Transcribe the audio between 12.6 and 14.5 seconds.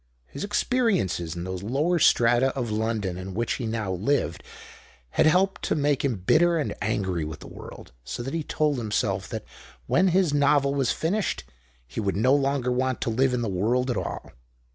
want to live in the world at all.